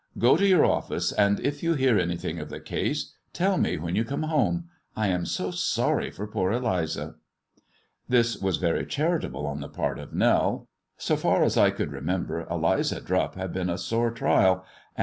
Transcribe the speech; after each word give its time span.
Go 0.17 0.35
to 0.35 0.47
your 0.47 0.63
office^ 0.63 1.13
and 1.15 1.37
you 1.61 1.75
hear 1.75 1.99
anything 1.99 2.39
of 2.39 2.49
the 2.49 2.59
case, 2.59 3.13
tell 3.33 3.59
me 3.59 3.77
when 3.77 3.95
you 3.95 4.03
home. 4.03 4.67
I 4.95 5.09
am 5.09 5.27
so 5.27 5.51
sorry 5.51 6.09
for 6.09 6.25
poor 6.25 6.51
Eliza." 6.51 7.17
This 8.09 8.35
was 8.35 8.57
very 8.57 8.83
charitable 8.87 9.45
on 9.45 9.59
the 9.59 9.69
part 9.69 9.99
of 9.99 10.11
Nell. 10.11 10.67
So 10.97 11.15
tar 11.15 11.43
I 11.55 11.69
could 11.69 11.91
remember 11.91 12.45
Eli^a 12.45 13.05
Drupp 13.05 13.35
had 13.35 13.53
been 13.53 13.69
a 13.69 13.77
sore 13.77 14.09
trial, 14.09 14.65
and. 14.95 14.99